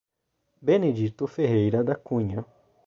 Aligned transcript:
Benedito 0.63 1.27
Ferreira 1.27 1.83
da 1.83 1.93
Cunha 1.95 2.43